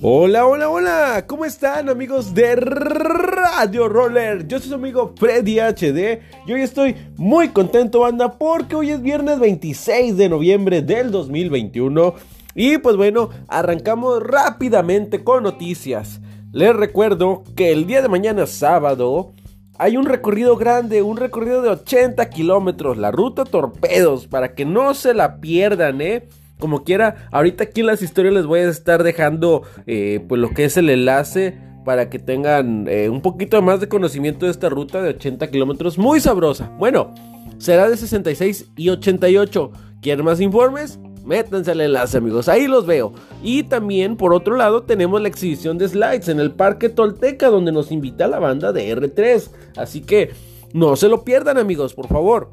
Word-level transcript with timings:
Hola, 0.00 0.46
hola, 0.46 0.70
hola, 0.70 1.24
¿cómo 1.26 1.44
están 1.44 1.88
amigos 1.88 2.32
de 2.32 2.54
Radio 2.54 3.88
Roller? 3.88 4.46
Yo 4.46 4.60
soy 4.60 4.68
su 4.68 4.74
amigo 4.76 5.12
Freddy 5.16 5.58
HD 5.58 6.20
y 6.46 6.52
hoy 6.52 6.62
estoy 6.62 6.94
muy 7.16 7.48
contento, 7.48 7.98
banda, 7.98 8.38
porque 8.38 8.76
hoy 8.76 8.92
es 8.92 9.02
viernes 9.02 9.40
26 9.40 10.16
de 10.16 10.28
noviembre 10.28 10.82
del 10.82 11.10
2021 11.10 12.14
y 12.54 12.78
pues 12.78 12.94
bueno, 12.94 13.30
arrancamos 13.48 14.22
rápidamente 14.22 15.24
con 15.24 15.42
noticias. 15.42 16.20
Les 16.52 16.76
recuerdo 16.76 17.42
que 17.56 17.72
el 17.72 17.88
día 17.88 18.00
de 18.00 18.08
mañana 18.08 18.46
sábado 18.46 19.32
hay 19.78 19.96
un 19.96 20.06
recorrido 20.06 20.56
grande, 20.56 21.02
un 21.02 21.16
recorrido 21.16 21.60
de 21.60 21.70
80 21.70 22.30
kilómetros, 22.30 22.98
la 22.98 23.10
ruta 23.10 23.44
Torpedos, 23.44 24.28
para 24.28 24.54
que 24.54 24.64
no 24.64 24.94
se 24.94 25.12
la 25.12 25.40
pierdan, 25.40 26.00
¿eh? 26.00 26.28
Como 26.58 26.84
quiera, 26.84 27.28
ahorita 27.30 27.64
aquí 27.64 27.80
en 27.80 27.86
las 27.86 28.02
historias 28.02 28.34
les 28.34 28.46
voy 28.46 28.60
a 28.60 28.68
estar 28.68 29.02
dejando 29.02 29.62
eh, 29.86 30.24
pues 30.28 30.40
lo 30.40 30.50
que 30.50 30.64
es 30.64 30.76
el 30.76 30.90
enlace 30.90 31.56
para 31.84 32.10
que 32.10 32.18
tengan 32.18 32.86
eh, 32.88 33.08
un 33.08 33.22
poquito 33.22 33.62
más 33.62 33.80
de 33.80 33.88
conocimiento 33.88 34.46
de 34.46 34.52
esta 34.52 34.68
ruta 34.68 35.00
de 35.00 35.10
80 35.10 35.50
kilómetros 35.50 35.96
muy 35.96 36.20
sabrosa. 36.20 36.70
Bueno, 36.78 37.14
será 37.58 37.88
de 37.88 37.96
66 37.96 38.72
y 38.76 38.90
88. 38.90 39.72
¿Quieren 40.02 40.24
más 40.24 40.40
informes? 40.40 40.98
Métanse 41.24 41.70
al 41.70 41.80
enlace 41.80 42.18
amigos, 42.18 42.48
ahí 42.48 42.66
los 42.66 42.86
veo. 42.86 43.12
Y 43.42 43.64
también 43.64 44.16
por 44.16 44.34
otro 44.34 44.56
lado 44.56 44.82
tenemos 44.82 45.20
la 45.20 45.28
exhibición 45.28 45.78
de 45.78 45.88
slides 45.88 46.28
en 46.28 46.40
el 46.40 46.52
Parque 46.52 46.88
Tolteca 46.88 47.48
donde 47.48 47.72
nos 47.72 47.92
invita 47.92 48.28
la 48.28 48.38
banda 48.38 48.72
de 48.72 48.96
R3. 48.96 49.48
Así 49.76 50.00
que 50.00 50.32
no 50.72 50.96
se 50.96 51.08
lo 51.08 51.24
pierdan 51.24 51.58
amigos, 51.58 51.94
por 51.94 52.08
favor. 52.08 52.50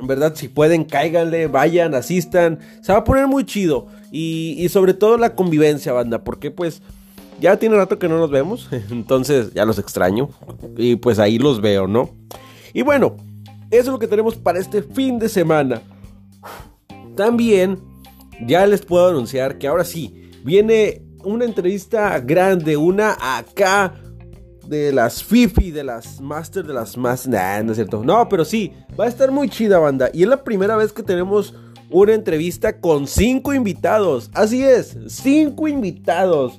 En 0.00 0.06
verdad, 0.06 0.34
si 0.34 0.48
pueden, 0.48 0.84
cáiganle, 0.84 1.46
vayan, 1.46 1.94
asistan. 1.94 2.58
Se 2.82 2.92
va 2.92 2.98
a 2.98 3.04
poner 3.04 3.26
muy 3.26 3.44
chido. 3.44 3.86
Y, 4.12 4.68
sobre 4.68 4.94
todo 4.94 5.16
la 5.16 5.34
convivencia, 5.34 5.92
banda. 5.92 6.22
Porque 6.22 6.50
pues 6.50 6.82
ya 7.40 7.58
tiene 7.58 7.76
rato 7.76 7.98
que 7.98 8.08
no 8.08 8.18
nos 8.18 8.30
vemos. 8.30 8.68
Entonces 8.90 9.52
ya 9.54 9.64
los 9.64 9.78
extraño. 9.78 10.28
Y 10.76 10.96
pues 10.96 11.18
ahí 11.18 11.38
los 11.38 11.60
veo, 11.60 11.86
¿no? 11.86 12.10
Y 12.72 12.82
bueno, 12.82 13.16
eso 13.70 13.82
es 13.82 13.86
lo 13.88 13.98
que 13.98 14.08
tenemos 14.08 14.36
para 14.36 14.58
este 14.58 14.82
fin 14.82 15.18
de 15.18 15.28
semana. 15.28 15.82
También 17.16 17.78
ya 18.46 18.66
les 18.66 18.82
puedo 18.82 19.08
anunciar 19.08 19.58
que 19.58 19.66
ahora 19.66 19.84
sí, 19.84 20.30
viene 20.44 21.02
una 21.24 21.44
entrevista 21.44 22.20
grande, 22.20 22.76
una 22.76 23.16
acá 23.18 23.94
de 24.68 24.92
las 24.92 25.22
Fifi, 25.22 25.70
de 25.70 25.84
las 25.84 26.20
Master, 26.20 26.66
de 26.66 26.74
las 26.74 26.96
más. 26.96 27.26
Nah, 27.26 27.62
no 27.62 27.72
es 27.72 27.76
cierto. 27.76 28.02
No, 28.04 28.28
pero 28.28 28.44
sí, 28.44 28.72
va 28.98 29.04
a 29.04 29.08
estar 29.08 29.30
muy 29.30 29.48
chida, 29.48 29.78
banda. 29.78 30.10
Y 30.12 30.22
es 30.22 30.28
la 30.28 30.44
primera 30.44 30.76
vez 30.76 30.92
que 30.92 31.02
tenemos 31.02 31.54
una 31.90 32.14
entrevista 32.14 32.80
con 32.80 33.06
cinco 33.06 33.54
invitados. 33.54 34.30
Así 34.34 34.62
es, 34.62 34.96
cinco 35.08 35.68
invitados. 35.68 36.58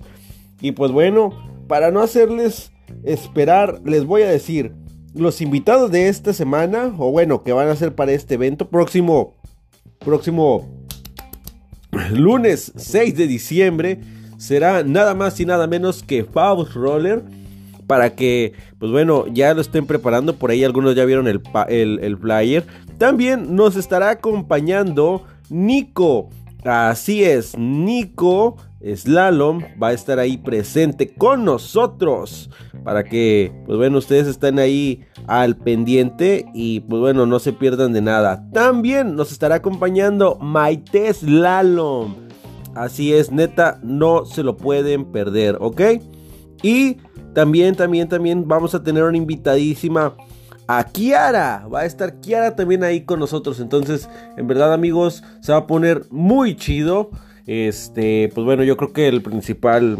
Y 0.62 0.72
pues 0.72 0.92
bueno, 0.92 1.34
para 1.68 1.92
no 1.92 2.02
hacerles 2.02 2.72
esperar, 3.04 3.82
les 3.86 4.06
voy 4.06 4.24
a 4.24 4.30
decir. 4.30 4.74
Los 5.14 5.42
invitados 5.42 5.90
de 5.90 6.10
esta 6.10 6.32
semana, 6.32 6.94
o 6.98 7.12
bueno, 7.12 7.44
que 7.44 7.52
van 7.52 7.70
a 7.70 7.76
ser 7.76 7.96
para 7.96 8.12
este 8.12 8.36
evento 8.36 8.70
próximo, 8.70 9.34
próximo 9.98 10.70
lunes 12.12 12.72
6 12.76 13.16
de 13.16 13.26
diciembre, 13.26 14.00
será 14.38 14.84
nada 14.84 15.16
más 15.16 15.40
y 15.40 15.46
nada 15.46 15.66
menos 15.66 16.04
que 16.04 16.24
Faust 16.24 16.74
Roller 16.74 17.24
para 17.88 18.16
que, 18.16 18.54
pues 18.78 18.92
bueno, 18.92 19.26
ya 19.32 19.54
lo 19.54 19.62
estén 19.62 19.88
preparando. 19.88 20.36
Por 20.36 20.52
ahí 20.52 20.64
algunos 20.64 20.96
ya 20.96 21.06
vieron 21.06 21.28
el, 21.28 21.42
el, 21.70 22.18
flyer. 22.18 22.66
También 22.98 23.56
nos 23.56 23.76
estará 23.76 24.10
acompañando 24.10 25.24
Nico. 25.50 26.30
Así 26.64 27.24
es, 27.24 27.58
Nico 27.58 28.58
Slalom 28.84 29.62
va 29.82 29.90
a 29.90 29.94
estar 29.94 30.20
ahí 30.20 30.38
presente 30.38 31.14
con 31.14 31.46
nosotros 31.46 32.50
para 32.84 33.04
que, 33.04 33.52
pues 33.66 33.78
bueno, 33.78 33.98
ustedes 33.98 34.28
estén 34.28 34.60
ahí 34.60 35.06
al 35.28 35.56
pendiente 35.56 36.46
y 36.54 36.82
pues 36.82 37.00
bueno, 37.00 37.26
no 37.26 37.40
se 37.40 37.54
pierdan 37.54 37.94
de 37.94 38.02
nada. 38.02 38.50
También 38.52 39.16
nos 39.16 39.32
estará 39.32 39.56
acompañando 39.56 40.38
Maite 40.40 41.14
Slalom. 41.14 42.16
Así 42.76 43.14
es, 43.14 43.32
neta, 43.32 43.80
no 43.82 44.26
se 44.26 44.44
lo 44.44 44.56
pueden 44.56 45.06
perder, 45.06 45.58
¿ok? 45.60 45.82
Y 46.62 46.98
también, 47.38 47.76
también, 47.76 48.10
también 48.10 48.48
vamos 48.48 48.74
a 48.74 48.82
tener 48.82 49.04
una 49.04 49.16
invitadísima 49.16 50.16
a 50.66 50.84
Kiara. 50.86 51.68
Va 51.72 51.82
a 51.82 51.86
estar 51.86 52.20
Kiara 52.20 52.56
también 52.56 52.84
ahí 52.84 53.02
con 53.02 53.20
nosotros. 53.20 53.60
Entonces, 53.60 54.10
en 54.38 54.48
verdad, 54.48 54.74
amigos, 54.74 55.24
se 55.40 55.52
va 55.52 55.60
a 55.60 55.68
poner 55.68 56.02
muy 56.10 56.56
chido. 56.56 57.12
Este, 57.46 58.32
pues 58.34 58.44
bueno, 58.44 58.64
yo 58.64 58.76
creo 58.76 58.92
que 58.92 59.08
el 59.08 59.22
principal 59.22 60.00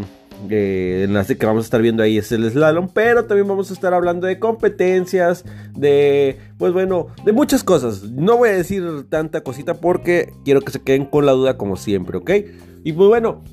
eh, 0.50 1.04
enlace 1.06 1.38
que 1.38 1.46
vamos 1.46 1.62
a 1.62 1.66
estar 1.66 1.80
viendo 1.80 2.02
ahí 2.02 2.18
es 2.18 2.32
el 2.32 2.50
slalom, 2.50 2.88
pero 2.92 3.26
también 3.26 3.46
vamos 3.46 3.70
a 3.70 3.74
estar 3.74 3.94
hablando 3.94 4.26
de 4.26 4.40
competencias, 4.40 5.44
de, 5.76 6.40
pues 6.58 6.72
bueno, 6.72 7.06
de 7.24 7.30
muchas 7.30 7.62
cosas. 7.62 8.02
No 8.02 8.38
voy 8.38 8.48
a 8.48 8.54
decir 8.54 9.06
tanta 9.08 9.42
cosita 9.42 9.74
porque 9.74 10.32
quiero 10.44 10.60
que 10.60 10.72
se 10.72 10.82
queden 10.82 11.04
con 11.04 11.24
la 11.24 11.30
duda 11.30 11.56
como 11.56 11.76
siempre, 11.76 12.18
¿ok? 12.18 12.30
Y 12.82 12.94
pues 12.94 13.08
bueno, 13.08 13.44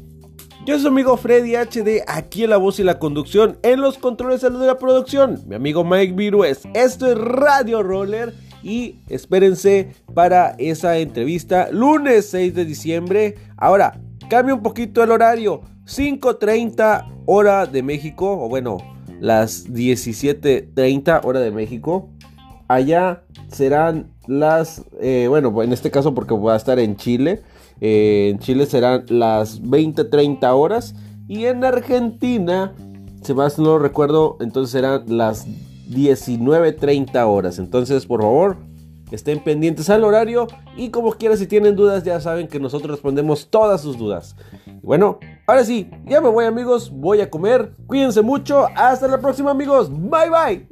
yo 0.65 0.73
soy 0.73 0.81
su 0.81 0.87
amigo 0.87 1.15
Freddy 1.15 1.55
HD, 1.55 2.03
aquí 2.07 2.43
en 2.43 2.49
la 2.49 2.57
voz 2.57 2.79
y 2.79 2.83
la 2.83 2.97
conducción, 2.97 3.59
en 3.61 3.81
los 3.81 3.99
controles 3.99 4.41
de 4.41 4.49
la 4.49 4.79
producción, 4.79 5.43
mi 5.47 5.55
amigo 5.55 5.83
Mike 5.83 6.13
Virues. 6.13 6.63
Esto 6.73 7.05
es 7.11 7.17
Radio 7.19 7.83
Roller 7.83 8.33
y 8.63 8.95
espérense 9.07 9.93
para 10.15 10.55
esa 10.57 10.97
entrevista 10.97 11.69
lunes 11.71 12.29
6 12.31 12.55
de 12.55 12.65
diciembre. 12.65 13.35
Ahora, 13.57 14.01
cambia 14.27 14.55
un 14.55 14.63
poquito 14.63 15.03
el 15.03 15.11
horario, 15.11 15.61
5.30 15.85 17.23
hora 17.27 17.67
de 17.67 17.83
México, 17.83 18.31
o 18.31 18.49
bueno, 18.49 18.77
las 19.19 19.69
17.30 19.69 21.21
hora 21.23 21.41
de 21.41 21.51
México. 21.51 22.09
Allá 22.67 23.21
serán 23.49 24.11
las, 24.25 24.83
eh, 24.99 25.27
bueno, 25.29 25.61
en 25.61 25.73
este 25.73 25.91
caso 25.91 26.15
porque 26.15 26.33
voy 26.33 26.53
a 26.53 26.55
estar 26.55 26.79
en 26.79 26.95
Chile. 26.95 27.43
Eh, 27.81 28.29
en 28.31 28.39
Chile 28.39 28.65
serán 28.65 29.05
las 29.09 29.61
20-30 29.61 30.51
horas. 30.55 30.95
Y 31.27 31.45
en 31.45 31.63
Argentina, 31.63 32.73
si 33.23 33.33
más 33.33 33.57
no 33.57 33.79
recuerdo, 33.79 34.37
entonces 34.39 34.71
serán 34.71 35.03
las 35.07 35.47
19-30 35.89 37.25
horas. 37.27 37.59
Entonces, 37.59 38.05
por 38.05 38.21
favor, 38.21 38.57
estén 39.11 39.43
pendientes 39.43 39.89
al 39.89 40.03
horario. 40.03 40.47
Y 40.77 40.89
como 40.89 41.11
quiera, 41.13 41.37
si 41.37 41.47
tienen 41.47 41.75
dudas, 41.75 42.03
ya 42.03 42.19
saben 42.21 42.47
que 42.47 42.59
nosotros 42.59 42.91
respondemos 42.91 43.49
todas 43.49 43.81
sus 43.81 43.97
dudas. 43.97 44.35
bueno, 44.81 45.19
ahora 45.47 45.63
sí, 45.63 45.89
ya 46.05 46.21
me 46.21 46.29
voy 46.29 46.45
amigos, 46.45 46.91
voy 46.91 47.21
a 47.21 47.29
comer. 47.29 47.73
Cuídense 47.87 48.21
mucho. 48.21 48.67
Hasta 48.75 49.07
la 49.07 49.19
próxima 49.19 49.51
amigos. 49.51 49.89
Bye 49.89 50.29
bye. 50.29 50.67